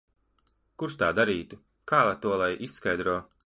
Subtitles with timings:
[0.83, 1.61] Kurš tā darītu?
[1.93, 3.19] Kā to lai izskaidro?